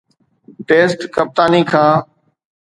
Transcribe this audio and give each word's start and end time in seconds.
test 0.67 0.99
ڪپتاني 1.15 1.61
کان 1.71 1.91